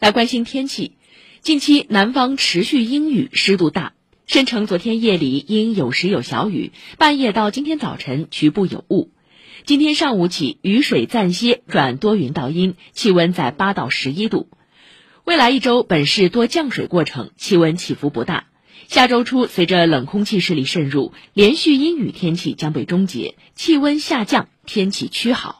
[0.00, 0.92] 来关心天气。
[1.42, 3.92] 近期南方持续阴雨湿度大。
[4.26, 6.72] 申城昨天夜里因有时有小雨。
[6.96, 9.10] 半夜到今天早晨局部有雾。
[9.66, 12.76] 今天上午起雨水暂歇转多云到阴。
[12.92, 14.48] 气温在八到十一度。
[15.24, 18.46] 未来一周本市多降水过程气温起伏不大。
[18.88, 25.59] 下周初随着冷空气势力渗入连续阴雨天气将被终结气温下降天气趋好。